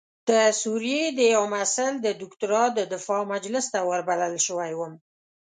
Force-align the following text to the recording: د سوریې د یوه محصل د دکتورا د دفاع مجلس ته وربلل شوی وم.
د 0.29 0.31
سوریې 0.61 1.03
د 1.17 1.19
یوه 1.33 1.47
محصل 1.53 1.93
د 2.01 2.07
دکتورا 2.21 2.63
د 2.77 2.79
دفاع 2.93 3.21
مجلس 3.33 3.65
ته 3.73 3.79
وربلل 3.89 4.33
شوی 4.47 4.71
وم. 4.75 4.93